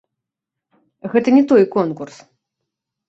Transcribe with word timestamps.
Гэта 1.15 1.29
не 1.37 1.43
той 1.53 1.63
конкурс. 1.79 2.15